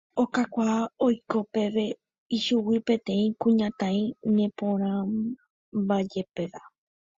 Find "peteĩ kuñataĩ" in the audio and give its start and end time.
2.87-4.01